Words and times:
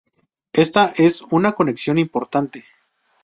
Esta 0.53 0.91
es 0.97 1.21
una 1.29 1.51
conexión 1.51 1.99
importante. 1.99 2.65